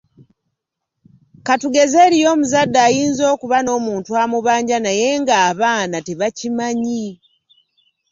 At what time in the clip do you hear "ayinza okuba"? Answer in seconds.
2.87-3.57